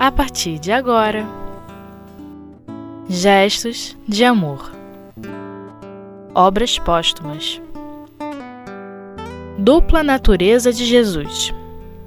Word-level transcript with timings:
a 0.00 0.10
partir 0.10 0.58
de 0.58 0.72
agora. 0.72 1.26
Gestos 3.06 3.94
de 4.08 4.24
Amor 4.24 4.72
Obras 6.34 6.78
Póstumas 6.78 7.60
Dupla 9.58 10.02
Natureza 10.02 10.72
de 10.72 10.86
Jesus 10.86 11.52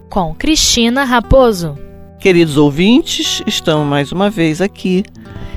com 0.10 0.34
Cristina 0.34 1.04
Raposo. 1.04 1.78
Queridos 2.20 2.58
ouvintes, 2.58 3.44
estamos 3.46 3.86
mais 3.86 4.12
uma 4.12 4.28
vez 4.28 4.60
aqui 4.60 5.04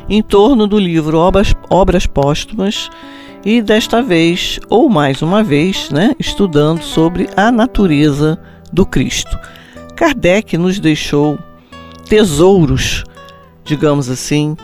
em 0.06 0.23
torno 0.23 0.66
do 0.66 0.78
livro 0.78 1.16
Obras, 1.16 1.55
Obras 1.70 2.06
Póstumas 2.06 2.91
e 3.46 3.62
desta 3.62 4.02
vez, 4.02 4.60
ou 4.68 4.91
mais 4.91 5.23
uma 5.23 5.42
vez, 5.42 5.88
né, 5.88 6.14
estudando 6.18 6.82
sobre 6.82 7.30
a 7.34 7.50
natureza 7.50 8.38
do 8.70 8.84
Cristo. 8.84 9.38
Kardec 9.95 10.59
nos 10.59 10.78
deixou 10.78 11.38
tesouros, 12.09 13.05
digamos 13.65 14.09
assim, 14.09 14.56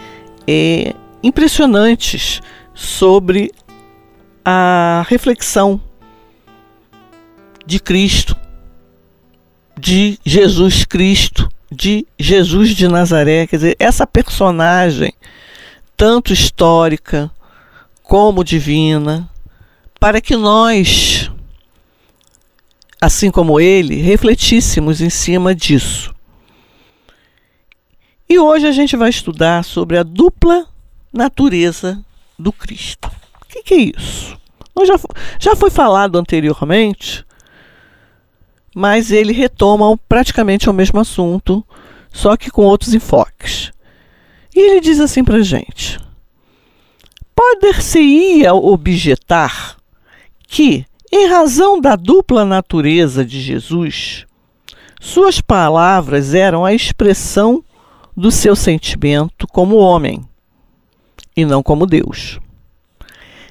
é, 0.46 0.94
impressionantes 1.22 2.40
sobre 2.74 3.52
a 4.44 5.04
reflexão 5.08 5.80
de 7.66 7.78
Cristo, 7.78 8.36
de 9.78 10.18
Jesus 10.24 10.84
Cristo, 10.84 11.48
de 11.70 12.06
Jesus 12.18 12.70
de 12.70 12.88
Nazaré, 12.88 13.46
quer 13.46 13.56
dizer, 13.56 13.76
essa 13.78 14.06
personagem, 14.06 15.12
tanto 15.96 16.32
histórica 16.32 17.30
como 18.02 18.44
divina, 18.44 19.28
para 19.98 20.20
que 20.20 20.36
nós, 20.36 21.30
assim 23.00 23.30
como 23.30 23.60
ele, 23.60 24.02
refletíssemos 24.02 25.00
em 25.00 25.08
cima 25.08 25.54
disso. 25.54 26.12
E 28.32 28.38
hoje 28.38 28.66
a 28.66 28.72
gente 28.72 28.96
vai 28.96 29.10
estudar 29.10 29.62
sobre 29.62 29.98
a 29.98 30.02
dupla 30.02 30.66
natureza 31.12 32.02
do 32.38 32.50
Cristo. 32.50 33.10
O 33.42 33.46
que, 33.46 33.62
que, 33.62 33.74
é 33.74 33.92
isso? 33.94 34.38
Já, 34.86 34.94
já 35.38 35.54
foi 35.54 35.68
falado 35.68 36.16
anteriormente, 36.16 37.26
mas 38.74 39.10
ele 39.10 39.34
retoma 39.34 39.98
praticamente 40.08 40.70
o 40.70 40.72
mesmo 40.72 40.98
assunto, 40.98 41.62
só 42.10 42.34
que 42.34 42.50
com 42.50 42.62
outros 42.62 42.94
enfoques. 42.94 43.70
E 44.56 44.58
ele 44.58 44.80
diz 44.80 44.98
assim 44.98 45.22
para 45.22 45.42
gente: 45.42 46.00
Poder-se-ia 47.36 48.54
objetar 48.54 49.76
que, 50.48 50.86
em 51.12 51.28
razão 51.28 51.78
da 51.78 51.96
dupla 51.96 52.46
natureza 52.46 53.26
de 53.26 53.38
Jesus, 53.42 54.24
suas 54.98 55.38
palavras 55.42 56.32
eram 56.32 56.64
a 56.64 56.72
expressão 56.72 57.62
do 58.16 58.30
seu 58.30 58.54
sentimento 58.54 59.46
como 59.46 59.76
homem 59.76 60.24
e 61.36 61.44
não 61.44 61.62
como 61.62 61.86
Deus. 61.86 62.38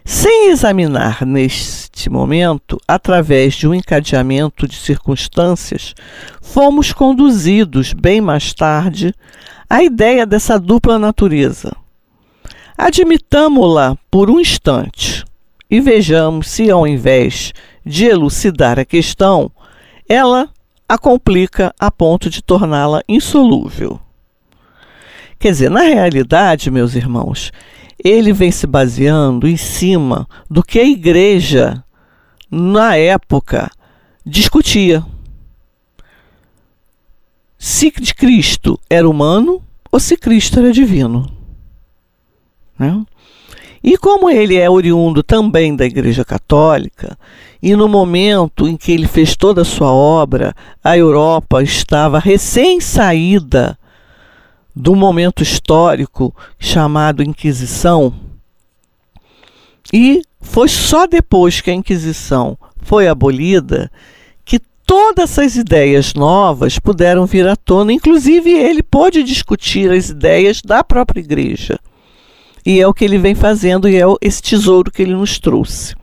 Sem 0.03 0.49
examinar 0.49 1.25
neste 1.25 2.09
momento, 2.09 2.79
através 2.87 3.53
de 3.53 3.67
um 3.67 3.73
encadeamento 3.73 4.67
de 4.67 4.75
circunstâncias, 4.75 5.93
fomos 6.41 6.91
conduzidos, 6.91 7.93
bem 7.93 8.19
mais 8.19 8.53
tarde, 8.53 9.13
à 9.69 9.83
ideia 9.83 10.25
dessa 10.25 10.59
dupla 10.59 10.97
natureza. 10.97 11.75
Admitamo-la 12.77 13.95
por 14.09 14.29
um 14.29 14.39
instante 14.39 15.23
e 15.69 15.79
vejamos 15.79 16.49
se, 16.49 16.69
ao 16.69 16.87
invés 16.87 17.53
de 17.85 18.05
elucidar 18.05 18.79
a 18.79 18.85
questão, 18.85 19.51
ela 20.09 20.49
a 20.89 20.97
complica 20.97 21.73
a 21.79 21.89
ponto 21.89 22.29
de 22.29 22.41
torná-la 22.41 23.01
insolúvel. 23.07 23.99
Quer 25.41 25.53
dizer, 25.53 25.71
na 25.71 25.81
realidade, 25.81 26.69
meus 26.69 26.93
irmãos, 26.93 27.51
ele 28.03 28.31
vem 28.31 28.51
se 28.51 28.67
baseando 28.67 29.47
em 29.47 29.57
cima 29.57 30.29
do 30.47 30.61
que 30.61 30.77
a 30.77 30.85
igreja, 30.85 31.83
na 32.49 32.95
época, 32.95 33.71
discutia. 34.23 35.03
Se 37.57 37.89
Cristo 37.89 38.79
era 38.87 39.09
humano 39.09 39.63
ou 39.91 39.99
se 39.99 40.15
Cristo 40.15 40.59
era 40.59 40.71
divino. 40.71 41.27
Né? 42.77 43.03
E 43.83 43.97
como 43.97 44.29
ele 44.29 44.57
é 44.57 44.69
oriundo 44.69 45.23
também 45.23 45.75
da 45.75 45.85
Igreja 45.85 46.23
Católica, 46.23 47.17
e 47.63 47.75
no 47.75 47.87
momento 47.87 48.67
em 48.67 48.77
que 48.77 48.91
ele 48.91 49.07
fez 49.07 49.35
toda 49.35 49.63
a 49.63 49.65
sua 49.65 49.91
obra, 49.91 50.55
a 50.83 50.95
Europa 50.95 51.63
estava 51.63 52.19
recém-saída 52.19 53.75
do 54.75 54.95
momento 54.95 55.43
histórico 55.43 56.35
chamado 56.57 57.23
Inquisição. 57.23 58.13
E 59.93 60.21
foi 60.39 60.69
só 60.69 61.05
depois 61.05 61.61
que 61.61 61.69
a 61.69 61.73
Inquisição 61.73 62.57
foi 62.77 63.07
abolida 63.07 63.91
que 64.43 64.59
todas 64.85 65.31
essas 65.31 65.55
ideias 65.55 66.13
novas 66.13 66.79
puderam 66.79 67.25
vir 67.25 67.47
à 67.47 67.55
tona. 67.55 67.93
Inclusive, 67.93 68.51
ele 68.51 68.81
pôde 68.81 69.23
discutir 69.23 69.91
as 69.91 70.09
ideias 70.09 70.61
da 70.61 70.83
própria 70.83 71.19
igreja. 71.19 71.79
E 72.65 72.79
é 72.79 72.87
o 72.87 72.93
que 72.93 73.03
ele 73.03 73.17
vem 73.17 73.35
fazendo 73.35 73.89
e 73.89 73.95
é 73.95 74.03
esse 74.21 74.41
tesouro 74.41 74.91
que 74.91 75.01
ele 75.01 75.15
nos 75.15 75.39
trouxe. 75.39 75.95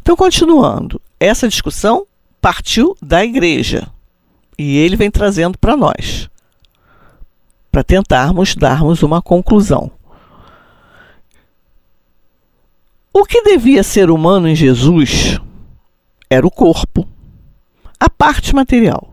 Então, 0.00 0.16
continuando, 0.16 1.00
essa 1.20 1.48
discussão 1.48 2.06
partiu 2.40 2.96
da 3.02 3.24
igreja 3.24 3.86
e 4.58 4.78
ele 4.78 4.96
vem 4.96 5.10
trazendo 5.10 5.58
para 5.58 5.76
nós 5.76 6.28
para 7.70 7.84
tentarmos 7.84 8.54
darmos 8.54 9.02
uma 9.02 9.20
conclusão. 9.20 9.90
O 13.12 13.24
que 13.24 13.42
devia 13.42 13.82
ser 13.82 14.10
humano 14.10 14.48
em 14.48 14.54
Jesus 14.54 15.40
era 16.30 16.46
o 16.46 16.50
corpo, 16.50 17.06
a 17.98 18.08
parte 18.08 18.54
material. 18.54 19.12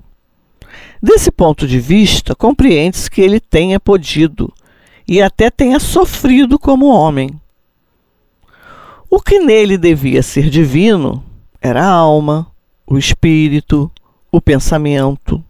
Desse 1.02 1.32
ponto 1.32 1.68
de 1.68 1.80
vista, 1.80 2.36
compreende-se 2.36 3.10
que 3.10 3.22
ele 3.22 3.40
tenha 3.40 3.80
podido 3.80 4.54
e 5.08 5.22
até 5.22 5.50
tenha 5.50 5.80
sofrido 5.80 6.58
como 6.58 6.88
homem. 6.88 7.30
O 9.10 9.22
que 9.22 9.40
nele 9.40 9.78
devia 9.78 10.22
ser 10.22 10.50
divino 10.50 11.24
era 11.62 11.84
a 11.84 11.90
alma, 11.90 12.48
o 12.86 12.98
espírito, 12.98 13.92
o 14.32 14.42
pensamento. 14.42 15.44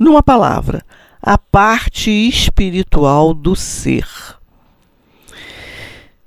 Numa 0.00 0.22
palavra, 0.22 0.84
a 1.26 1.36
parte 1.36 2.08
espiritual 2.08 3.34
do 3.34 3.56
ser. 3.56 4.06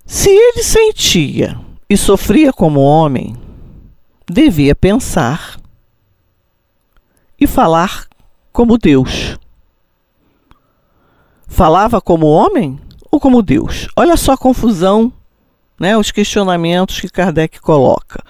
Se 0.06 0.30
ele 0.30 0.62
sentia 0.62 1.58
e 1.90 1.96
sofria 1.96 2.52
como 2.52 2.82
homem, 2.82 3.34
devia 4.30 4.76
pensar 4.76 5.58
e 7.40 7.48
falar 7.48 8.08
como 8.52 8.78
Deus. 8.78 9.38
Falava 11.48 12.02
como 12.02 12.28
homem 12.28 12.78
ou 13.10 13.22
como 13.22 13.42
Deus? 13.42 13.88
Olha 13.96 14.18
só 14.18 14.34
a 14.34 14.38
confusão, 14.38 15.14
né, 15.80 15.98
os 15.98 16.12
questionamentos 16.12 17.00
que 17.00 17.08
Kardec 17.08 17.62
coloca. 17.62 18.22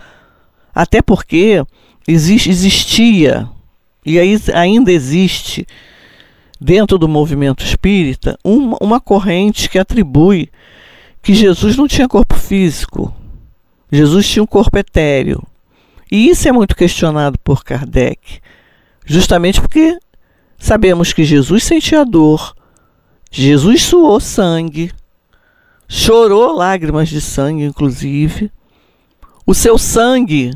Até 0.74 1.02
porque 1.02 1.66
existia 2.08 3.50
e 4.06 4.20
ainda 4.54 4.92
existe 4.92 5.66
dentro 6.60 6.98
do 6.98 7.08
movimento 7.08 7.64
espírita 7.64 8.38
uma, 8.44 8.78
uma 8.82 9.00
corrente 9.00 9.70
que 9.70 9.80
atribui 9.80 10.50
que 11.22 11.34
Jesus 11.34 11.78
não 11.78 11.88
tinha 11.88 12.08
corpo 12.08 12.36
físico, 12.36 13.14
Jesus 13.92 14.28
tinha 14.28 14.44
um 14.44 14.48
corpo 14.48 14.78
etéreo. 14.78 15.44
E 16.12 16.30
isso 16.30 16.48
é 16.48 16.52
muito 16.52 16.76
questionado 16.76 17.38
por 17.40 17.64
Kardec, 17.64 18.40
justamente 19.06 19.62
porque 19.62 19.98
sabemos 20.58 21.14
que 21.14 21.24
Jesus 21.24 21.64
sentia 21.64 22.04
dor, 22.04 22.56
Jesus 23.32 23.84
suou 23.84 24.20
sangue, 24.20 24.92
chorou 25.88 26.56
lágrimas 26.56 27.10
de 27.10 27.22
sangue, 27.22 27.64
inclusive. 27.64 28.52
O 29.46 29.54
seu 29.54 29.78
sangue, 29.78 30.52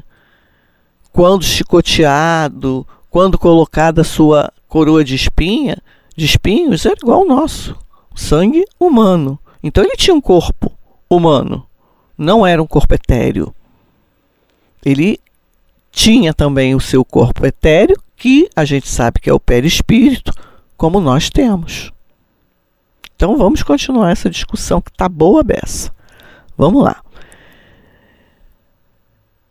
quando 1.11 1.43
chicoteado, 1.43 2.87
quando 3.09 3.37
colocada 3.37 4.01
a 4.01 4.05
sua 4.05 4.51
coroa 4.67 5.03
de 5.03 5.13
espinha, 5.13 5.77
de 6.15 6.25
espinhos, 6.25 6.85
era 6.85 6.95
igual 7.01 7.19
ao 7.19 7.27
nosso, 7.27 7.77
sangue 8.15 8.65
humano. 8.79 9.39
Então 9.61 9.83
ele 9.83 9.95
tinha 9.95 10.13
um 10.13 10.21
corpo 10.21 10.71
humano, 11.09 11.65
não 12.17 12.45
era 12.45 12.61
um 12.61 12.67
corpo 12.67 12.93
etéreo. 12.93 13.53
Ele 14.85 15.19
tinha 15.91 16.33
também 16.33 16.75
o 16.75 16.79
seu 16.79 17.05
corpo 17.05 17.45
etéreo, 17.45 17.97
que 18.17 18.49
a 18.55 18.65
gente 18.65 18.87
sabe 18.87 19.19
que 19.19 19.29
é 19.29 19.33
o 19.33 19.39
perispírito, 19.39 20.33
como 20.77 20.99
nós 20.99 21.29
temos. 21.29 21.91
Então 23.15 23.37
vamos 23.37 23.63
continuar 23.63 24.11
essa 24.11 24.29
discussão 24.29 24.81
que 24.81 24.89
está 24.89 25.07
boa 25.07 25.43
beça. 25.43 25.91
Vamos 26.57 26.83
lá. 26.83 27.01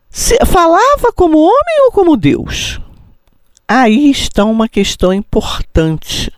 Se, 0.09 0.37
falava 0.45 1.11
como 1.15 1.39
homem 1.39 1.85
ou 1.85 1.91
como 1.91 2.15
Deus? 2.15 2.79
Aí 3.67 4.11
está 4.11 4.45
uma 4.45 4.69
questão 4.69 5.11
importante 5.11 6.31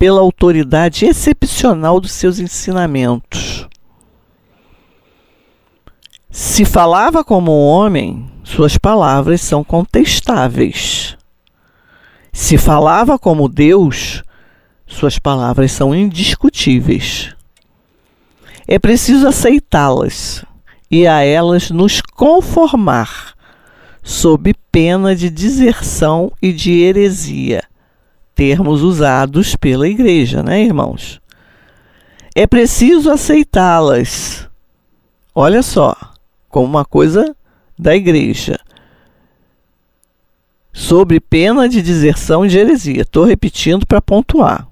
pela 0.00 0.22
autoridade 0.22 1.04
excepcional 1.04 2.00
dos 2.00 2.12
seus 2.12 2.38
ensinamentos. 2.38 3.68
Se 6.30 6.64
falava 6.64 7.22
como 7.22 7.52
homem, 7.52 8.32
suas 8.42 8.78
palavras 8.78 9.42
são 9.42 9.62
contestáveis. 9.62 11.18
Se 12.32 12.56
falava 12.56 13.18
como 13.18 13.46
Deus, 13.46 14.22
suas 14.86 15.18
palavras 15.18 15.70
são 15.70 15.94
indiscutíveis. 15.94 17.36
É 18.66 18.78
preciso 18.78 19.28
aceitá-las 19.28 20.42
e 20.90 21.06
a 21.06 21.22
elas 21.22 21.70
nos 21.70 22.00
conformar, 22.00 23.34
sob 24.02 24.54
pena 24.72 25.14
de 25.14 25.28
deserção 25.28 26.32
e 26.40 26.54
de 26.54 26.80
heresia, 26.80 27.64
termos 28.40 28.80
usados 28.80 29.54
pela 29.54 29.86
Igreja, 29.86 30.42
né, 30.42 30.64
irmãos? 30.64 31.20
É 32.34 32.46
preciso 32.46 33.10
aceitá-las. 33.10 34.48
Olha 35.34 35.62
só, 35.62 35.94
como 36.48 36.64
uma 36.64 36.82
coisa 36.82 37.36
da 37.78 37.94
Igreja 37.94 38.58
sobre 40.72 41.20
pena 41.20 41.68
de 41.68 41.82
deserção 41.82 42.46
e 42.46 42.48
de 42.48 42.56
heresia. 42.56 43.02
Estou 43.02 43.26
repetindo 43.26 43.86
para 43.86 44.00
pontuar. 44.00 44.66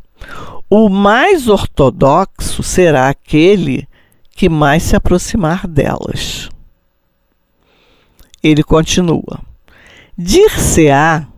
O 0.71 0.89
mais 0.89 1.47
ortodoxo 1.47 2.63
será 2.63 3.11
aquele 3.11 3.87
que 4.31 4.49
mais 4.49 4.83
se 4.83 4.97
aproximar 4.97 5.69
delas. 5.69 6.49
Ele 8.43 8.63
continua: 8.63 9.43
Dir-se-á 10.17 11.29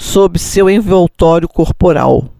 sob 0.00 0.38
seu 0.38 0.70
envoltório 0.70 1.46
corporal. 1.46 2.32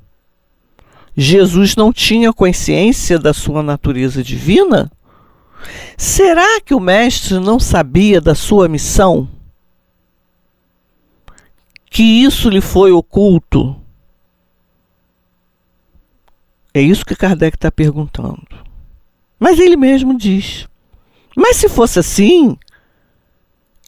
Jesus 1.14 1.76
não 1.76 1.92
tinha 1.92 2.32
consciência 2.32 3.18
da 3.18 3.34
sua 3.34 3.62
natureza 3.62 4.22
divina? 4.22 4.90
Será 5.94 6.58
que 6.62 6.74
o 6.74 6.80
Mestre 6.80 7.38
não 7.38 7.60
sabia 7.60 8.18
da 8.18 8.34
sua 8.34 8.66
missão? 8.66 9.28
Que 11.90 12.02
isso 12.02 12.48
lhe 12.48 12.62
foi 12.62 12.92
oculto? 12.92 13.76
É 16.72 16.80
isso 16.80 17.04
que 17.04 17.14
Kardec 17.14 17.58
está 17.58 17.70
perguntando. 17.70 18.48
Mas 19.38 19.58
ele 19.58 19.76
mesmo 19.76 20.16
diz: 20.16 20.66
Mas 21.36 21.56
se 21.56 21.68
fosse 21.68 21.98
assim, 21.98 22.56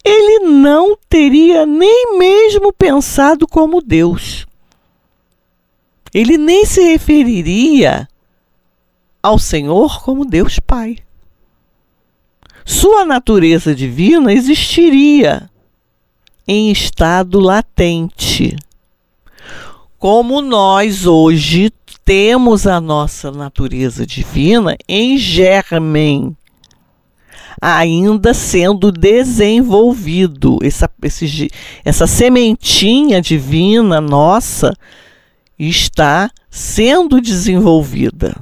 ele 0.05 0.41
não 0.41 0.97
teria 1.09 1.65
nem 1.65 2.19
mesmo 2.19 2.73
pensado 2.73 3.47
como 3.47 3.81
Deus. 3.81 4.47
Ele 6.13 6.37
nem 6.37 6.67
se 6.67 6.83
referiria 6.83 8.09
ao 9.23 9.39
Senhor 9.39 10.03
como 10.03 10.25
Deus 10.25 10.59
Pai. 10.59 10.99
Sua 12.65 13.05
natureza 13.05 13.75
divina 13.75 14.33
existiria 14.33 15.49
em 16.47 16.71
estado 16.71 17.41
latente. 17.41 18.57
Como 19.99 20.41
nós 20.41 21.07
hoje 21.07 21.73
temos 22.05 22.67
a 22.67 22.81
nossa 22.81 23.31
natureza 23.31 24.05
divina 24.05 24.77
em 24.89 25.17
germen, 25.17 26.37
ainda 27.61 28.33
sendo 28.33 28.91
desenvolvido. 28.91 30.59
Essa, 30.63 30.91
esse, 31.03 31.51
essa 31.85 32.07
sementinha 32.07 33.21
divina 33.21 34.01
nossa 34.01 34.77
está 35.59 36.31
sendo 36.51 37.21
desenvolvida. 37.21 38.35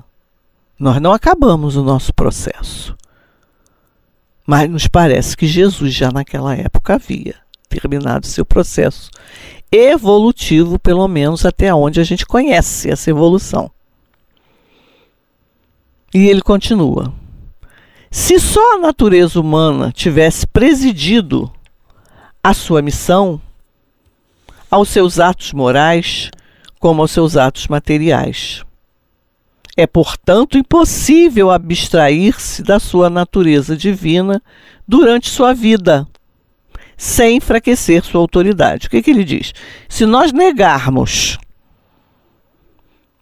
Nós 0.79 1.01
não 1.01 1.13
acabamos 1.13 1.77
o 1.77 1.83
nosso 1.83 2.13
processo. 2.15 2.97
Mas 4.47 4.69
nos 4.69 4.89
parece 4.89 5.37
que 5.37 5.47
Jesus 5.47 5.93
já 5.93 6.11
naquela 6.11 6.57
época 6.57 6.95
havia 6.95 7.37
terminado 7.69 8.27
seu 8.27 8.45
processo 8.45 9.11
evolutivo, 9.71 10.79
pelo 10.79 11.07
menos 11.07 11.47
até 11.47 11.73
onde 11.73 12.01
a 12.01 12.05
gente 12.05 12.27
conhece 12.27 12.91
essa 12.91 13.11
evolução. 13.11 13.71
E 16.13 16.29
ele 16.29 16.43
continua: 16.43 17.13
se 18.11 18.41
só 18.41 18.75
a 18.75 18.79
natureza 18.79 19.41
humana 19.41 19.93
tivesse 19.95 20.47
presidido 20.47 21.51
a 22.43 22.53
sua 22.53 22.83
missão, 22.83 23.41
aos 24.71 24.89
seus 24.89 25.21
atos 25.21 25.53
morais, 25.53 26.31
como 26.79 27.03
aos 27.03 27.11
seus 27.11 27.37
atos 27.37 27.69
materiais. 27.69 28.65
É, 29.77 29.87
portanto, 29.87 30.59
impossível 30.59 31.51
abstrair-se 31.51 32.63
da 32.63 32.81
sua 32.81 33.09
natureza 33.09 33.77
divina 33.77 34.43
durante 34.87 35.29
sua 35.29 35.55
vida, 35.55 36.07
sem 36.97 37.37
enfraquecer 37.37 38.05
sua 38.05 38.21
autoridade. 38.21 38.87
O 38.87 38.91
que, 38.91 39.03
que 39.03 39.11
ele 39.11 39.25
diz? 39.25 39.53
Se 39.89 40.05
nós 40.05 40.33
negarmos 40.33 41.39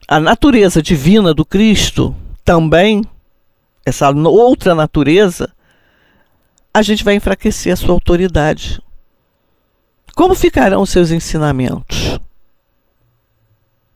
a 0.06 0.18
natureza 0.18 0.82
divina 0.82 1.34
do 1.34 1.44
Cristo, 1.44 2.16
também, 2.44 3.04
essa 3.88 4.10
outra 4.10 4.74
natureza, 4.74 5.52
a 6.72 6.82
gente 6.82 7.04
vai 7.04 7.14
enfraquecer 7.14 7.72
a 7.72 7.76
sua 7.76 7.92
autoridade. 7.92 8.80
Como 10.14 10.34
ficarão 10.34 10.82
os 10.82 10.90
seus 10.90 11.10
ensinamentos? 11.10 12.18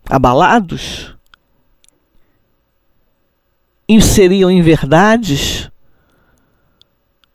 Abalados? 0.09 1.17
Seriam 4.01 4.51
inverdades? 4.51 5.71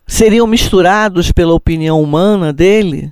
seriam 0.07 0.48
misturados 0.48 1.31
pela 1.31 1.54
opinião 1.54 2.01
humana 2.01 2.54
dele? 2.54 3.12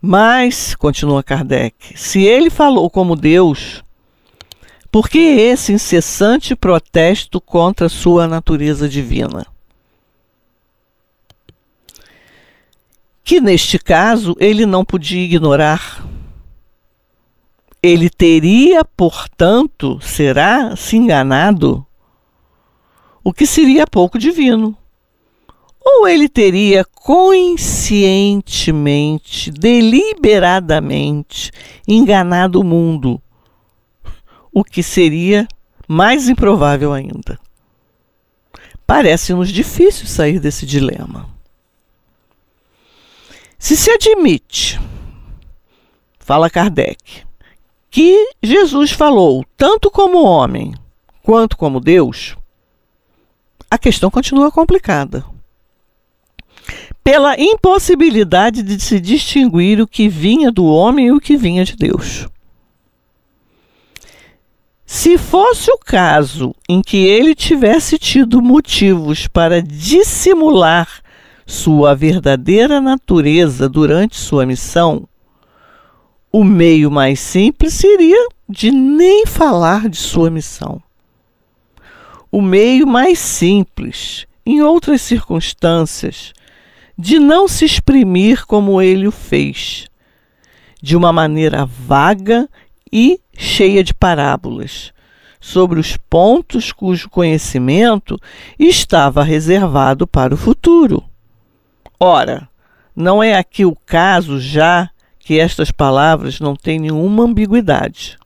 Mas, 0.00 0.74
continua 0.74 1.22
Kardec, 1.22 1.98
se 1.98 2.24
ele 2.24 2.50
falou 2.50 2.90
como 2.90 3.16
Deus, 3.16 3.82
por 4.96 5.10
que 5.10 5.18
esse 5.18 5.74
incessante 5.74 6.56
protesto 6.56 7.38
contra 7.38 7.86
sua 7.86 8.26
natureza 8.26 8.88
divina? 8.88 9.46
Que 13.22 13.38
neste 13.38 13.78
caso 13.78 14.34
ele 14.40 14.64
não 14.64 14.86
podia 14.86 15.22
ignorar. 15.22 16.02
Ele 17.82 18.08
teria, 18.08 18.86
portanto, 18.86 20.00
será 20.00 20.74
se 20.76 20.96
enganado, 20.96 21.86
o 23.22 23.34
que 23.34 23.46
seria 23.46 23.86
pouco 23.86 24.18
divino 24.18 24.74
ou 25.84 26.08
ele 26.08 26.26
teria 26.26 26.86
conscientemente, 26.86 29.50
deliberadamente 29.50 31.52
enganado 31.86 32.60
o 32.60 32.64
mundo, 32.64 33.20
o 34.56 34.64
que 34.64 34.82
seria 34.82 35.46
mais 35.86 36.30
improvável 36.30 36.90
ainda. 36.90 37.38
Parece-nos 38.86 39.50
difícil 39.50 40.06
sair 40.06 40.40
desse 40.40 40.64
dilema. 40.64 41.28
Se 43.58 43.76
se 43.76 43.90
admite, 43.90 44.80
fala 46.18 46.48
Kardec, 46.48 47.26
que 47.90 48.30
Jesus 48.42 48.92
falou 48.92 49.44
tanto 49.58 49.90
como 49.90 50.24
homem 50.24 50.72
quanto 51.22 51.54
como 51.54 51.78
Deus, 51.78 52.34
a 53.70 53.76
questão 53.76 54.10
continua 54.10 54.50
complicada 54.50 55.22
pela 57.04 57.38
impossibilidade 57.38 58.62
de 58.62 58.80
se 58.80 58.98
distinguir 58.98 59.82
o 59.82 59.86
que 59.86 60.08
vinha 60.08 60.50
do 60.50 60.64
homem 60.64 61.08
e 61.08 61.12
o 61.12 61.20
que 61.20 61.36
vinha 61.36 61.62
de 61.62 61.76
Deus. 61.76 62.26
Se 65.06 65.16
fosse 65.16 65.70
o 65.70 65.78
caso 65.78 66.52
em 66.68 66.82
que 66.82 66.96
ele 66.96 67.32
tivesse 67.32 67.96
tido 67.96 68.42
motivos 68.42 69.28
para 69.28 69.62
dissimular 69.62 71.00
sua 71.46 71.94
verdadeira 71.94 72.80
natureza 72.80 73.68
durante 73.68 74.16
sua 74.16 74.44
missão, 74.44 75.08
o 76.32 76.42
meio 76.42 76.90
mais 76.90 77.20
simples 77.20 77.74
seria 77.74 78.18
de 78.48 78.72
nem 78.72 79.24
falar 79.26 79.88
de 79.88 79.96
sua 79.96 80.28
missão. 80.28 80.82
O 82.28 82.42
meio 82.42 82.84
mais 82.84 83.20
simples, 83.20 84.26
em 84.44 84.60
outras 84.60 85.02
circunstâncias, 85.02 86.32
de 86.98 87.20
não 87.20 87.46
se 87.46 87.64
exprimir 87.64 88.44
como 88.44 88.82
ele 88.82 89.06
o 89.06 89.12
fez, 89.12 89.86
de 90.82 90.96
uma 90.96 91.12
maneira 91.12 91.64
vaga 91.64 92.48
e 92.92 93.20
cheia 93.32 93.84
de 93.84 93.94
parábolas, 93.94 94.92
sobre 95.46 95.78
os 95.78 95.96
pontos 95.96 96.72
cujo 96.72 97.08
conhecimento 97.08 98.20
estava 98.58 99.22
reservado 99.22 100.04
para 100.04 100.34
o 100.34 100.36
futuro. 100.36 101.04
Ora, 102.00 102.48
não 102.96 103.22
é 103.22 103.36
aqui 103.36 103.64
o 103.64 103.76
caso 103.86 104.40
já 104.40 104.90
que 105.20 105.38
estas 105.38 105.70
palavras 105.70 106.40
não 106.40 106.56
têm 106.56 106.80
nenhuma 106.80 107.22
ambiguidade. 107.22 108.18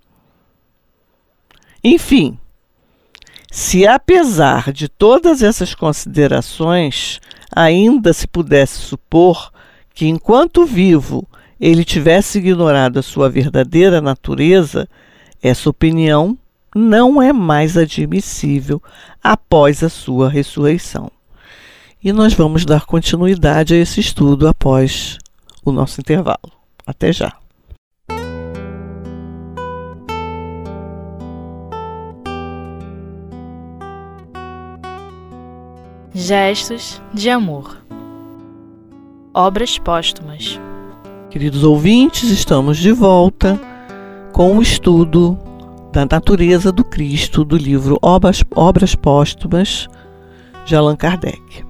Enfim, 1.85 2.39
se 3.51 3.87
apesar 3.87 4.73
de 4.73 4.89
todas 4.89 5.43
essas 5.43 5.75
considerações, 5.75 7.21
ainda 7.55 8.15
se 8.15 8.27
pudesse 8.27 8.79
supor 8.79 9.53
que 9.93 10.09
enquanto 10.09 10.65
vivo 10.65 11.29
ele 11.61 11.85
tivesse 11.85 12.39
ignorado 12.39 12.99
a 12.99 13.03
sua 13.03 13.29
verdadeira 13.29 14.01
natureza, 14.01 14.89
essa 15.43 15.69
opinião 15.69 16.39
não 16.75 17.21
é 17.21 17.33
mais 17.33 17.77
admissível 17.77 18.83
após 19.23 19.83
a 19.83 19.89
sua 19.89 20.29
ressurreição. 20.29 21.11
E 22.03 22.13
nós 22.13 22.33
vamos 22.33 22.65
dar 22.65 22.87
continuidade 22.87 23.75
a 23.75 23.77
esse 23.77 24.01
estudo 24.01 24.49
após 24.49 25.19
o 25.65 25.71
nosso 25.71 26.01
intervalo. 26.01 26.51
Até 26.87 27.13
já. 27.13 27.37
Gestos 36.15 37.01
de 37.13 37.31
amor. 37.31 37.77
Obras 39.33 39.79
póstumas. 39.79 40.59
Queridos 41.31 41.63
ouvintes, 41.63 42.31
estamos 42.31 42.79
de 42.79 42.91
volta 42.91 43.61
com 44.33 44.57
o 44.57 44.63
estudo 44.63 45.39
da 45.93 46.07
natureza 46.11 46.71
do 46.71 46.85
Cristo 46.85 47.45
do 47.45 47.57
livro 47.57 47.99
Obras, 48.01 48.45
Obras 48.55 48.95
Póstumas 48.95 49.89
de 50.65 50.77
Allan 50.77 50.97
Kardec. 50.97 51.65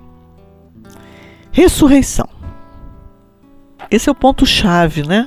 Ressurreição. 1.51 2.29
Esse 3.91 4.09
é 4.09 4.13
o 4.13 4.15
ponto-chave, 4.15 5.03
né? 5.03 5.27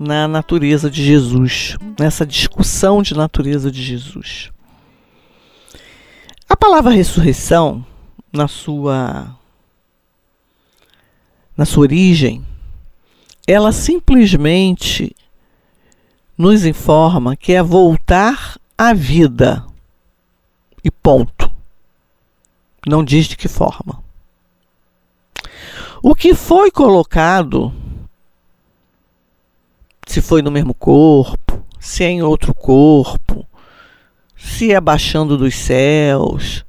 Na 0.00 0.26
natureza 0.26 0.90
de 0.90 1.04
Jesus, 1.04 1.76
nessa 1.98 2.24
discussão 2.24 3.02
de 3.02 3.14
natureza 3.14 3.70
de 3.70 3.82
Jesus. 3.82 4.50
A 6.48 6.56
palavra 6.56 6.92
ressurreição 6.92 7.84
na 8.32 8.48
sua 8.48 9.36
na 11.56 11.64
sua 11.64 11.82
origem, 11.82 12.46
ela 13.46 13.72
simplesmente 13.72 15.14
nos 16.38 16.64
informa 16.64 17.34
que 17.34 17.52
é 17.52 17.60
voltar 17.60 18.56
à 18.78 18.94
vida. 18.94 19.66
E 20.84 20.90
ponto. 20.90 21.50
Não 22.86 23.04
diz 23.04 23.26
de 23.26 23.36
que 23.36 23.48
forma. 23.48 24.00
O 26.00 26.14
que 26.14 26.32
foi 26.32 26.70
colocado, 26.70 27.74
se 30.06 30.22
foi 30.22 30.40
no 30.40 30.50
mesmo 30.50 30.72
corpo, 30.72 31.60
se 31.80 32.04
é 32.04 32.08
em 32.08 32.22
outro 32.22 32.54
corpo, 32.54 33.44
se 34.36 34.72
é 34.72 34.80
baixando 34.80 35.36
dos 35.36 35.56
céus, 35.56 36.64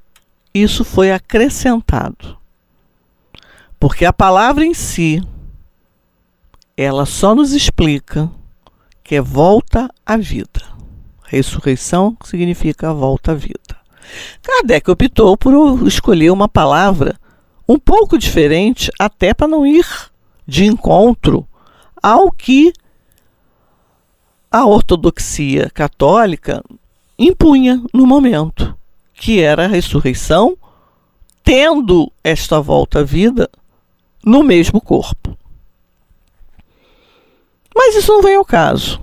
isso 0.52 0.84
foi 0.84 1.12
acrescentado. 1.12 2.36
Porque 3.80 4.04
a 4.04 4.12
palavra 4.12 4.66
em 4.66 4.74
si, 4.74 5.24
ela 6.76 7.06
só 7.06 7.36
nos 7.36 7.54
explica 7.54 8.30
que 9.10 9.16
é 9.16 9.22
volta 9.22 9.90
à 10.06 10.18
vida. 10.18 10.62
Ressurreição 11.24 12.16
significa 12.24 12.94
volta 12.94 13.32
à 13.32 13.34
vida. 13.34 13.76
Kardec 14.40 14.92
optou 14.92 15.36
por 15.36 15.88
escolher 15.88 16.30
uma 16.30 16.48
palavra 16.48 17.20
um 17.68 17.80
pouco 17.80 18.20
diferente, 18.20 18.92
até 19.00 19.34
para 19.34 19.48
não 19.48 19.66
ir 19.66 19.84
de 20.46 20.64
encontro 20.64 21.48
ao 22.04 22.32
que 22.32 22.72
a 24.52 24.68
ortodoxia 24.68 25.72
católica 25.72 26.64
impunha 27.18 27.82
no 27.92 28.06
momento 28.06 28.78
que 29.16 29.40
era 29.40 29.66
a 29.66 29.68
ressurreição, 29.68 30.56
tendo 31.44 32.12
esta 32.24 32.62
volta 32.62 33.00
à 33.00 33.04
vida 33.04 33.50
no 34.24 34.44
mesmo 34.44 34.80
corpo. 34.80 35.39
Mas 37.76 37.96
isso 37.96 38.12
não 38.12 38.22
vem 38.22 38.36
ao 38.36 38.46
caso. 38.46 39.02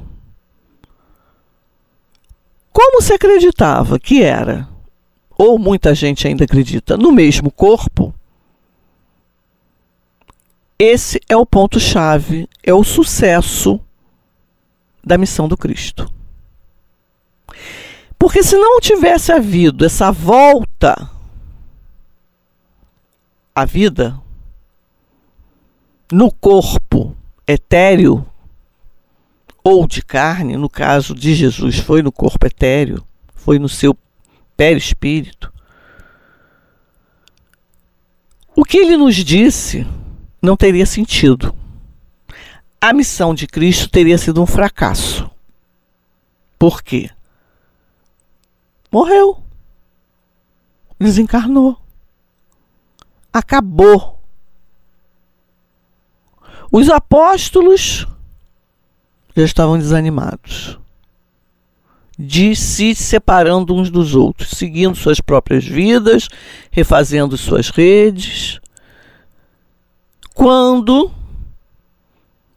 Como 2.72 3.00
se 3.00 3.12
acreditava 3.12 3.98
que 3.98 4.22
era, 4.22 4.68
ou 5.30 5.58
muita 5.58 5.94
gente 5.94 6.26
ainda 6.26 6.44
acredita, 6.44 6.96
no 6.96 7.10
mesmo 7.10 7.50
corpo, 7.50 8.14
esse 10.78 11.20
é 11.28 11.36
o 11.36 11.46
ponto-chave, 11.46 12.48
é 12.62 12.74
o 12.74 12.84
sucesso 12.84 13.80
da 15.02 15.16
missão 15.16 15.48
do 15.48 15.56
Cristo. 15.56 16.12
Porque 18.18 18.42
se 18.42 18.56
não 18.56 18.80
tivesse 18.80 19.32
havido 19.32 19.84
essa 19.84 20.10
volta 20.10 21.10
à 23.54 23.64
vida 23.64 24.20
no 26.12 26.30
corpo 26.30 27.16
etéreo 27.46 28.26
ou 29.68 29.84
de 29.84 30.00
carne, 30.00 30.56
no 30.56 30.70
caso 30.70 31.12
de 31.12 31.34
Jesus 31.34 31.80
foi 31.80 32.00
no 32.00 32.12
corpo 32.12 32.46
etéreo, 32.46 33.04
foi 33.34 33.58
no 33.58 33.68
seu 33.68 33.98
perispírito. 34.56 35.52
O 38.54 38.64
que 38.64 38.78
ele 38.78 38.96
nos 38.96 39.16
disse 39.16 39.84
não 40.40 40.56
teria 40.56 40.86
sentido. 40.86 41.52
A 42.80 42.92
missão 42.92 43.34
de 43.34 43.48
Cristo 43.48 43.88
teria 43.88 44.16
sido 44.16 44.40
um 44.40 44.46
fracasso. 44.46 45.28
Por 46.56 46.80
quê? 46.80 47.10
Morreu. 48.88 49.42
Desencarnou. 50.96 51.76
Acabou. 53.32 54.22
Os 56.70 56.88
apóstolos 56.88 58.06
já 59.36 59.44
estavam 59.44 59.78
desanimados, 59.78 60.78
de 62.18 62.56
se 62.56 62.94
separando 62.94 63.74
uns 63.74 63.90
dos 63.90 64.14
outros, 64.14 64.50
seguindo 64.50 64.96
suas 64.96 65.20
próprias 65.20 65.64
vidas, 65.64 66.28
refazendo 66.70 67.36
suas 67.36 67.68
redes. 67.68 68.58
Quando 70.34 71.10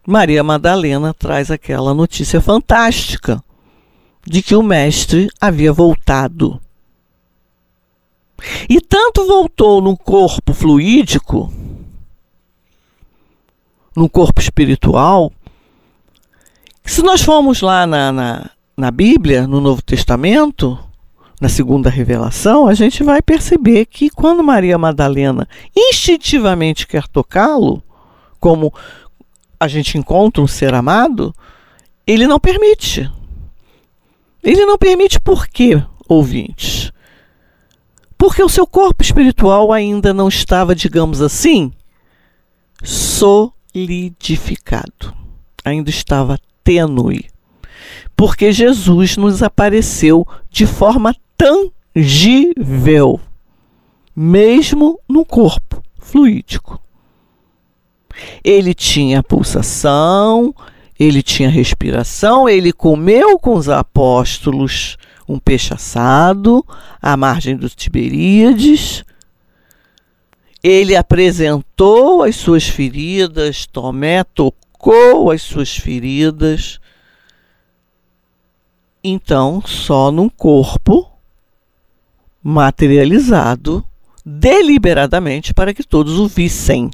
Maria 0.07 0.41
Madalena 0.41 1.13
traz 1.13 1.51
aquela 1.51 1.93
notícia 1.93 2.39
fantástica 2.39 3.43
de 4.25 4.41
que 4.41 4.55
o 4.55 4.63
mestre 4.63 5.27
havia 5.39 5.73
voltado. 5.73 6.61
E 8.69 8.79
tanto 8.79 9.27
voltou 9.27 9.81
no 9.81 9.97
corpo 9.97 10.53
fluídico, 10.53 11.51
no 13.95 14.09
corpo 14.09 14.39
espiritual, 14.39 15.31
se 16.89 17.03
nós 17.03 17.21
formos 17.21 17.61
lá 17.61 17.85
na, 17.85 18.11
na, 18.11 18.49
na 18.75 18.89
Bíblia, 18.89 19.45
no 19.45 19.61
Novo 19.61 19.79
Testamento, 19.79 20.79
na 21.39 21.47
segunda 21.47 21.87
revelação, 21.87 22.67
a 22.67 22.73
gente 22.73 23.03
vai 23.03 23.21
perceber 23.21 23.85
que 23.85 24.09
quando 24.09 24.43
Maria 24.43 24.75
Madalena 24.75 25.47
instintivamente 25.75 26.87
quer 26.87 27.07
tocá-lo, 27.07 27.83
como 28.39 28.73
a 29.59 29.67
gente 29.67 29.99
encontra 29.99 30.41
um 30.41 30.47
ser 30.47 30.73
amado, 30.73 31.31
ele 32.07 32.25
não 32.25 32.39
permite. 32.39 33.07
Ele 34.43 34.65
não 34.65 34.77
permite 34.77 35.19
por 35.19 35.47
quê, 35.47 35.83
ouvintes? 36.07 36.91
Porque 38.17 38.41
o 38.41 38.49
seu 38.49 38.65
corpo 38.65 39.03
espiritual 39.03 39.71
ainda 39.71 40.11
não 40.11 40.27
estava, 40.27 40.73
digamos 40.73 41.21
assim, 41.21 41.71
solidificado. 42.83 45.13
Ainda 45.63 45.91
estava 45.91 46.39
tênue. 46.69 47.25
Porque 48.15 48.51
Jesus 48.51 49.17
nos 49.17 49.41
apareceu 49.41 50.27
de 50.51 50.67
forma 50.67 51.15
tangível, 51.35 53.19
mesmo 54.15 54.99
no 55.09 55.25
corpo 55.25 55.81
fluídico. 55.97 56.79
Ele 58.43 58.75
tinha 58.75 59.23
pulsação, 59.23 60.53
ele 60.99 61.23
tinha 61.23 61.49
respiração, 61.49 62.47
ele 62.47 62.71
comeu 62.71 63.39
com 63.39 63.55
os 63.55 63.67
apóstolos 63.67 64.95
um 65.27 65.39
peixe 65.39 65.73
assado 65.73 66.63
à 67.01 67.17
margem 67.17 67.55
dos 67.55 67.73
Tiberíades. 67.73 69.03
Ele 70.61 70.95
apresentou 70.95 72.21
as 72.21 72.35
suas 72.35 72.67
feridas, 72.67 73.65
Tomé 73.65 74.23
tocou 74.23 74.68
as 75.31 75.41
suas 75.41 75.75
feridas. 75.75 76.79
Então, 79.03 79.61
só 79.65 80.11
num 80.11 80.29
corpo 80.29 81.09
materializado 82.43 83.85
deliberadamente 84.25 85.53
para 85.53 85.73
que 85.73 85.83
todos 85.83 86.19
o 86.19 86.27
vissem 86.27 86.89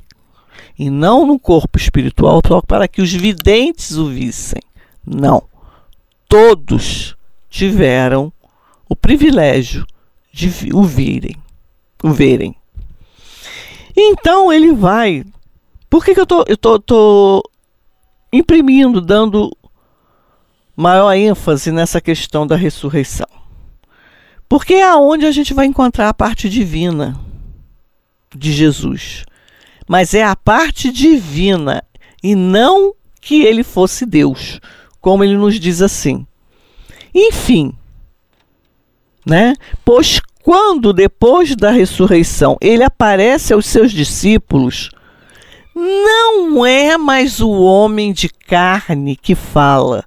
e 0.78 0.90
não 0.90 1.26
no 1.26 1.40
corpo 1.40 1.78
espiritual 1.78 2.42
só 2.46 2.62
para 2.62 2.88
que 2.88 3.02
os 3.02 3.12
videntes 3.12 3.98
o 3.98 4.08
vissem. 4.08 4.62
Não. 5.06 5.44
Todos 6.28 7.16
tiveram 7.50 8.32
o 8.90 8.96
privilégio 8.96 9.86
de 10.32 10.50
o 10.74 10.84
virem, 10.84 11.36
o 12.04 12.12
verem. 12.12 12.56
Então 13.96 14.52
ele 14.52 14.74
vai. 14.74 15.24
Por 15.90 16.04
que, 16.04 16.14
que 16.14 16.20
eu 16.20 16.26
tô, 16.26 16.44
tô, 16.58 16.80
tô 16.80 17.50
imprimindo, 18.32 19.02
dando 19.02 19.56
maior 20.76 21.14
ênfase 21.14 21.72
nessa 21.72 22.02
questão 22.02 22.46
da 22.46 22.56
ressurreição? 22.56 23.28
Porque 24.48 24.76
é 24.76 24.84
aonde 24.84 25.26
a 25.26 25.32
gente 25.32 25.54
vai 25.54 25.66
encontrar 25.66 26.10
a 26.10 26.14
parte 26.14 26.50
divina 26.50 27.20
de 28.36 28.52
Jesus. 28.52 29.26
Mas 29.88 30.14
é 30.14 30.24
a 30.24 30.36
parte 30.36 30.92
divina 30.92 31.84
e 32.24 32.36
não 32.36 32.94
que 33.22 33.44
ele 33.44 33.64
fosse 33.64 34.06
Deus, 34.06 34.60
como 35.02 35.24
ele 35.24 35.38
nos 35.38 35.60
diz 35.60 35.82
assim. 35.82 36.26
Enfim, 37.14 37.74
né? 39.26 39.56
Pois 39.84 40.20
quando 40.44 40.94
depois 40.94 41.56
da 41.56 41.72
ressurreição 41.72 42.56
ele 42.62 42.84
aparece 42.84 43.52
aos 43.52 43.66
seus 43.66 43.92
discípulos, 43.92 44.92
não 45.76 46.66
é 46.66 46.98
mais 46.98 47.42
o 47.42 47.52
homem 47.52 48.14
de 48.14 48.30
carne 48.30 49.16
que 49.16 49.36
fala, 49.36 50.06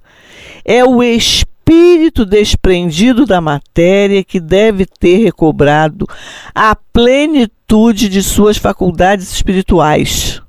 é 0.64 0.82
o 0.82 1.02
espírito 1.02 2.24
desprendido 2.24 3.26
da 3.26 3.40
matéria 3.40 4.24
que 4.24 4.40
deve 4.40 4.86
ter 4.86 5.18
recobrado 5.18 6.06
a 6.54 6.74
plenitude 6.74 8.08
de 8.08 8.22
suas 8.22 8.56
faculdades 8.56 9.30
espirituais 9.30 10.40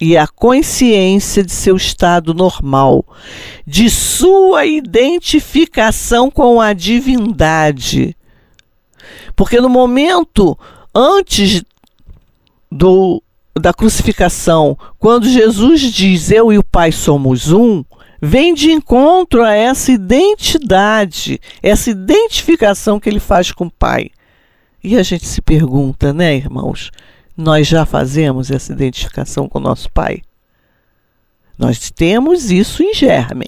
e 0.00 0.16
a 0.16 0.28
consciência 0.28 1.42
de 1.42 1.50
seu 1.50 1.76
estado 1.76 2.32
normal, 2.32 3.04
de 3.66 3.90
sua 3.90 4.64
identificação 4.64 6.30
com 6.30 6.60
a 6.60 6.72
divindade. 6.72 8.16
Porque 9.34 9.60
no 9.60 9.68
momento 9.68 10.56
antes 10.94 11.64
do, 12.70 13.22
da 13.58 13.72
crucificação, 13.72 14.76
quando 14.98 15.28
Jesus 15.28 15.80
diz 15.80 16.30
eu 16.30 16.52
e 16.52 16.58
o 16.58 16.64
Pai 16.64 16.92
somos 16.92 17.52
um, 17.52 17.84
vem 18.20 18.54
de 18.54 18.70
encontro 18.70 19.42
a 19.42 19.52
essa 19.52 19.92
identidade, 19.92 21.40
essa 21.62 21.90
identificação 21.90 22.98
que 22.98 23.08
ele 23.08 23.20
faz 23.20 23.52
com 23.52 23.66
o 23.66 23.70
Pai. 23.70 24.10
E 24.82 24.96
a 24.96 25.02
gente 25.02 25.26
se 25.26 25.42
pergunta, 25.42 26.12
né, 26.12 26.36
irmãos? 26.36 26.90
nós 27.38 27.68
já 27.68 27.86
fazemos 27.86 28.50
essa 28.50 28.72
identificação 28.72 29.48
com 29.48 29.58
o 29.58 29.62
nosso 29.62 29.88
Pai. 29.92 30.22
Nós 31.56 31.88
temos 31.88 32.50
isso 32.50 32.82
em 32.82 32.92
germe, 32.92 33.46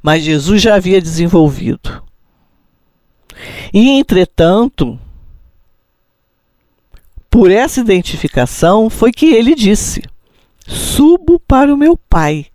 mas 0.00 0.22
Jesus 0.22 0.62
já 0.62 0.76
havia 0.76 1.02
desenvolvido. 1.02 2.00
E, 3.74 3.90
entretanto, 3.90 4.98
por 7.38 7.52
essa 7.52 7.78
identificação 7.78 8.90
foi 8.90 9.12
que 9.12 9.26
ele 9.26 9.54
disse: 9.54 10.02
Subo 10.66 11.38
para 11.38 11.72
o 11.72 11.76
meu 11.76 11.96
Pai. 11.96 12.46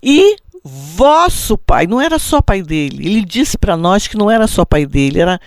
E 0.00 0.36
vosso 0.62 1.58
Pai, 1.58 1.84
não 1.84 2.00
era 2.00 2.16
só 2.16 2.40
Pai 2.40 2.62
dele, 2.62 3.04
ele 3.04 3.24
disse 3.24 3.58
para 3.58 3.76
nós 3.76 4.06
que 4.06 4.16
não 4.16 4.30
era 4.30 4.46
só 4.46 4.64
Pai 4.64 4.86
dele, 4.86 5.18
era, 5.18 5.40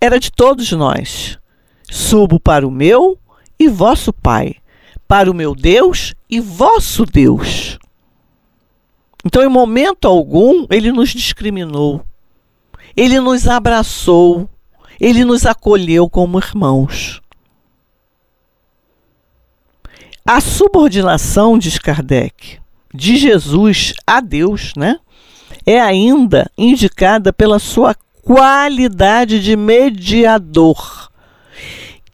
era 0.00 0.20
de 0.20 0.30
todos 0.30 0.70
nós. 0.70 1.36
Subo 1.90 2.38
para 2.38 2.64
o 2.64 2.70
meu 2.70 3.18
e 3.58 3.66
vosso 3.66 4.12
Pai, 4.12 4.54
para 5.08 5.28
o 5.28 5.34
meu 5.34 5.56
Deus 5.56 6.14
e 6.30 6.38
vosso 6.38 7.04
Deus. 7.04 7.80
Então, 9.24 9.42
em 9.42 9.48
momento 9.48 10.06
algum, 10.06 10.68
ele 10.70 10.92
nos 10.92 11.10
discriminou, 11.10 12.00
ele 12.96 13.18
nos 13.18 13.48
abraçou, 13.48 14.48
ele 15.00 15.24
nos 15.24 15.46
acolheu 15.46 16.08
como 16.08 16.38
irmãos. 16.38 17.20
A 20.26 20.40
subordinação, 20.40 21.58
diz 21.58 21.78
Kardec, 21.78 22.58
de 22.92 23.16
Jesus 23.16 23.94
a 24.06 24.20
Deus, 24.20 24.72
né, 24.76 24.98
é 25.64 25.80
ainda 25.80 26.50
indicada 26.56 27.32
pela 27.32 27.58
sua 27.58 27.94
qualidade 28.22 29.40
de 29.42 29.56
mediador 29.56 31.08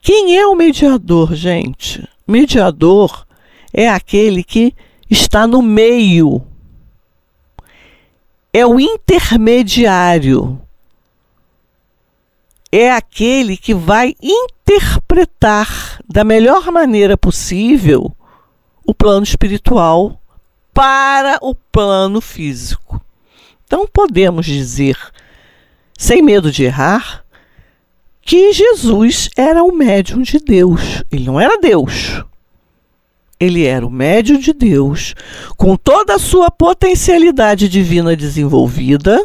quem 0.05 0.37
é 0.37 0.47
o 0.47 0.55
mediador, 0.55 1.35
gente? 1.35 2.07
Mediador 2.29 3.27
é 3.73 3.89
aquele 3.89 4.45
que 4.45 4.75
está 5.09 5.47
no 5.47 5.63
meio. 5.63 6.47
É 8.53 8.67
o 8.67 8.79
intermediário. 8.79 10.61
É 12.77 12.91
aquele 12.91 13.57
que 13.57 13.73
vai 13.73 14.17
interpretar 14.21 16.01
da 16.09 16.25
melhor 16.25 16.73
maneira 16.73 17.17
possível 17.17 18.13
o 18.85 18.93
plano 18.93 19.23
espiritual 19.23 20.21
para 20.73 21.39
o 21.41 21.55
plano 21.55 22.21
físico. 22.21 23.01
Então 23.65 23.87
podemos 23.87 24.45
dizer, 24.45 24.99
sem 25.97 26.21
medo 26.21 26.51
de 26.51 26.65
errar, 26.65 27.25
que 28.21 28.53
Jesus 28.53 29.31
era 29.37 29.63
o 29.63 29.71
médium 29.71 30.21
de 30.21 30.41
Deus. 30.41 31.05
Ele 31.13 31.27
não 31.27 31.39
era 31.39 31.61
Deus. 31.61 32.25
Ele 33.39 33.65
era 33.65 33.87
o 33.87 33.91
médium 33.91 34.41
de 34.41 34.53
Deus, 34.53 35.15
com 35.57 35.77
toda 35.77 36.17
a 36.17 36.19
sua 36.19 36.51
potencialidade 36.51 37.69
divina 37.69 38.17
desenvolvida, 38.17 39.25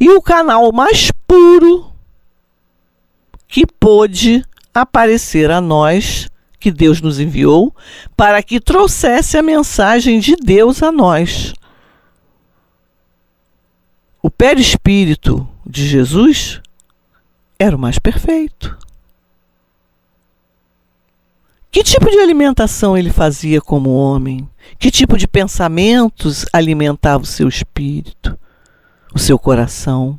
e 0.00 0.08
o 0.08 0.22
canal 0.22 0.72
mais 0.72 1.12
puro 1.28 1.89
que 3.50 3.66
pôde 3.66 4.44
aparecer 4.72 5.50
a 5.50 5.60
nós, 5.60 6.28
que 6.60 6.70
Deus 6.70 7.00
nos 7.00 7.18
enviou, 7.18 7.74
para 8.16 8.42
que 8.42 8.60
trouxesse 8.60 9.36
a 9.36 9.42
mensagem 9.42 10.20
de 10.20 10.36
Deus 10.36 10.82
a 10.84 10.92
nós. 10.92 11.52
O 14.22 14.30
perispírito 14.30 15.48
de 15.66 15.86
Jesus 15.86 16.60
era 17.58 17.74
o 17.74 17.78
mais 17.78 17.98
perfeito. 17.98 18.78
Que 21.72 21.82
tipo 21.82 22.08
de 22.08 22.18
alimentação 22.18 22.96
ele 22.96 23.10
fazia 23.10 23.60
como 23.60 23.94
homem? 23.94 24.48
Que 24.78 24.90
tipo 24.90 25.16
de 25.16 25.26
pensamentos 25.26 26.44
alimentava 26.52 27.22
o 27.22 27.26
seu 27.26 27.48
espírito, 27.48 28.38
o 29.14 29.18
seu 29.18 29.38
coração? 29.38 30.18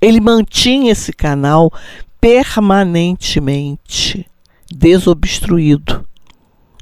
Ele 0.00 0.20
mantinha 0.20 0.92
esse 0.92 1.12
canal 1.12 1.72
permanentemente 2.20 4.26
desobstruído 4.70 6.06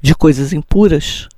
de 0.03 0.15
coisas 0.15 0.53
impuras, 0.53 1.29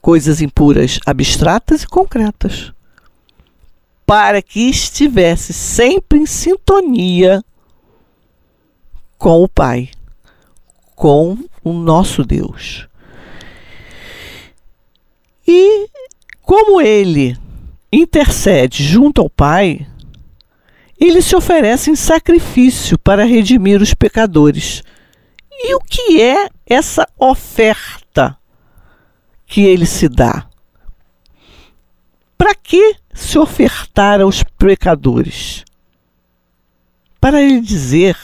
coisas 0.00 0.40
impuras 0.40 1.00
abstratas 1.04 1.82
e 1.82 1.86
concretas 1.86 2.72
para 4.06 4.40
que 4.40 4.70
estivesse 4.70 5.52
sempre 5.52 6.20
em 6.20 6.26
sintonia 6.26 7.44
com 9.18 9.42
o 9.42 9.48
Pai, 9.48 9.90
com 10.94 11.36
o 11.64 11.72
nosso 11.72 12.22
Deus. 12.22 12.86
E 15.46 15.88
como 16.42 16.80
ele 16.80 17.36
intercede 17.90 18.84
junto 18.84 19.20
ao 19.20 19.28
Pai, 19.28 19.84
ele 20.98 21.20
se 21.20 21.36
oferece 21.36 21.90
em 21.90 21.96
sacrifício 21.96 22.98
para 22.98 23.24
redimir 23.24 23.82
os 23.82 23.92
pecadores. 23.92 24.82
E 25.50 25.74
o 25.74 25.80
que 25.80 26.20
é 26.20 26.48
essa 26.66 27.08
oferta 27.18 28.36
que 29.46 29.62
ele 29.62 29.86
se 29.86 30.08
dá? 30.08 30.48
Para 32.36 32.54
que 32.54 32.96
se 33.14 33.38
ofertar 33.38 34.20
aos 34.20 34.42
pecadores? 34.42 35.64
Para 37.20 37.42
ele 37.42 37.60
dizer 37.60 38.16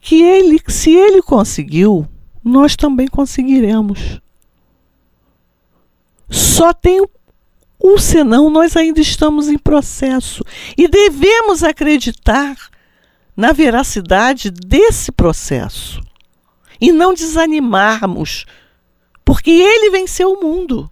que 0.00 0.22
ele, 0.22 0.58
se 0.68 0.94
ele 0.94 1.20
conseguiu, 1.20 2.08
nós 2.42 2.74
também 2.74 3.06
conseguiremos. 3.06 4.20
Só 6.30 6.72
tem 6.72 7.06
um 7.82 7.96
senão, 7.96 8.50
nós 8.50 8.76
ainda 8.76 9.00
estamos 9.00 9.48
em 9.48 9.56
processo 9.56 10.44
e 10.76 10.88
devemos 10.88 11.62
acreditar 11.62 12.56
na 13.36 13.52
veracidade 13.52 14.50
desse 14.50 15.12
processo 15.12 16.00
e 16.80 16.90
não 16.90 17.14
desanimarmos, 17.14 18.44
porque 19.24 19.50
ele 19.50 19.90
venceu 19.90 20.32
o 20.32 20.42
mundo 20.42 20.90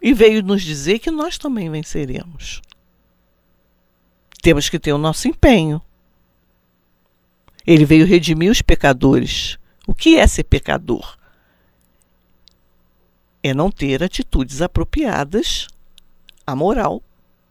e 0.00 0.14
veio 0.14 0.42
nos 0.42 0.62
dizer 0.62 0.98
que 0.98 1.10
nós 1.10 1.36
também 1.36 1.70
venceremos. 1.70 2.62
Temos 4.42 4.70
que 4.70 4.78
ter 4.78 4.92
o 4.92 4.98
nosso 4.98 5.28
empenho. 5.28 5.82
Ele 7.66 7.84
veio 7.84 8.06
redimir 8.06 8.50
os 8.50 8.62
pecadores. 8.62 9.58
O 9.86 9.94
que 9.94 10.16
é 10.16 10.26
ser 10.26 10.44
pecador? 10.44 11.18
É 13.42 13.54
não 13.54 13.70
ter 13.70 14.02
atitudes 14.02 14.60
apropriadas 14.60 15.66
à 16.46 16.54
moral 16.54 17.02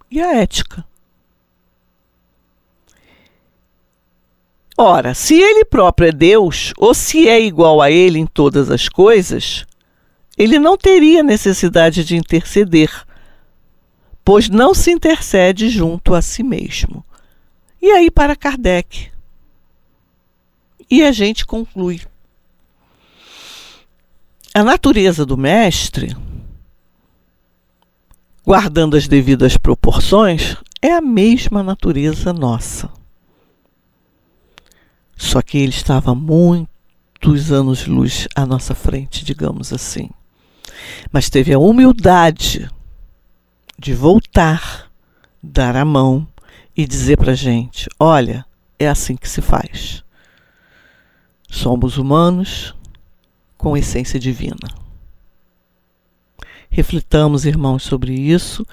e 0.10 0.22
à 0.22 0.36
ética. 0.36 0.86
Ora, 4.78 5.14
se 5.14 5.36
ele 5.36 5.66
próprio 5.66 6.08
é 6.08 6.12
Deus, 6.12 6.74
ou 6.78 6.94
se 6.94 7.28
é 7.28 7.40
igual 7.40 7.82
a 7.82 7.92
ele 7.92 8.18
em 8.18 8.26
todas 8.26 8.70
as 8.70 8.88
coisas, 8.88 9.66
ele 10.38 10.58
não 10.58 10.78
teria 10.78 11.22
necessidade 11.22 12.06
de 12.06 12.16
interceder, 12.16 12.90
pois 14.24 14.48
não 14.48 14.74
se 14.74 14.90
intercede 14.90 15.70
junto 15.70 16.16
a 16.16 16.22
si 16.22 16.44
mesmo. 16.44 17.04
E 17.82 17.92
aí 17.92 18.10
para 18.10 18.38
Kardec. 18.38 19.12
E 20.90 21.04
a 21.04 21.12
gente 21.12 21.46
conclui. 21.46 22.02
A 24.54 24.64
natureza 24.64 25.26
do 25.28 25.38
mestre, 25.38 26.16
guardando 28.44 28.98
as 28.98 29.08
devidas 29.08 29.56
proporções, 29.58 30.58
é 30.82 30.92
a 30.92 31.02
mesma 31.02 31.62
natureza 31.62 32.34
nossa. 32.34 32.90
Só 35.16 35.42
que 35.42 35.60
ele 35.60 35.72
estava 35.72 36.16
muitos 36.16 37.52
anos-luz 37.52 38.28
à 38.36 38.44
nossa 38.44 38.74
frente, 38.74 39.24
digamos 39.24 39.72
assim. 39.72 40.10
Mas 41.12 41.30
teve 41.30 41.54
a 41.54 41.60
humildade 41.60 42.68
de 43.78 43.94
voltar, 43.94 44.90
dar 45.44 45.76
a 45.76 45.86
mão 45.86 46.28
e 46.76 46.88
dizer 46.88 47.18
para 47.18 47.34
a 47.34 47.36
gente: 47.36 47.88
olha, 48.00 48.44
é 48.80 48.88
assim 48.88 49.16
que 49.16 49.30
se 49.30 49.42
faz. 49.42 50.04
Somos 51.48 51.98
humanos 51.98 52.74
com 53.60 53.76
essência 53.76 54.18
divina. 54.18 54.68
Reflitamos, 56.72 57.46
irmãos, 57.46 57.84
sobre 57.84 58.14
isso 58.14 58.66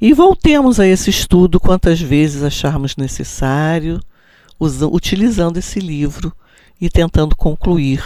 e 0.00 0.14
voltemos 0.14 0.80
a 0.80 0.86
esse 0.86 1.10
estudo 1.10 1.60
quantas 1.60 2.00
vezes 2.00 2.42
acharmos 2.42 2.96
necessário 2.96 4.00
utilizando 4.58 5.58
esse 5.58 5.78
livro 5.80 6.32
e 6.80 6.88
tentando 6.88 7.36
concluir 7.36 8.02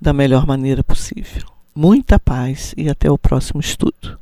da 0.00 0.12
melhor 0.12 0.46
maneira 0.46 0.84
possível. 0.84 1.42
Muita 1.74 2.20
paz 2.20 2.72
e 2.76 2.88
até 2.88 3.10
o 3.10 3.18
próximo 3.18 3.60
estudo. 3.60 4.18